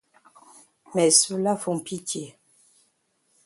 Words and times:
Mais 0.95 1.11
ceux-là 1.11 1.55
font 1.55 1.79
pitié. 1.79 2.35